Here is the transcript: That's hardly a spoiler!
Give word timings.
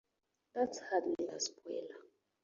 That's 0.55 0.79
hardly 0.89 1.27
a 1.27 1.39
spoiler! 1.39 1.99